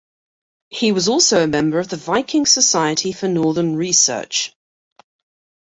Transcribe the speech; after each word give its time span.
He 0.69 0.93
was 0.93 1.07
also 1.09 1.43
a 1.43 1.47
member 1.47 1.77
of 1.77 1.87
the 1.89 1.95
Viking 1.95 2.47
Society 2.47 3.11
for 3.11 3.27
Northern 3.27 3.75
Research. 3.75 4.51